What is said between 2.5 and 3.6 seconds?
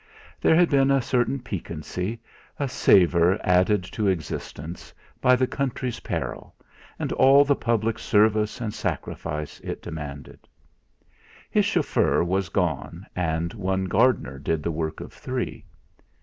a savour